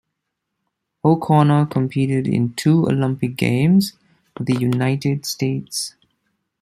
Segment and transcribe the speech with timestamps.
[1.05, 3.93] O'Connor competed in two Olympic Games
[4.35, 5.93] for the United States.